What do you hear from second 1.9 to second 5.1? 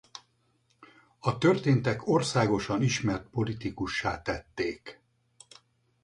országosan ismert politikussá tették.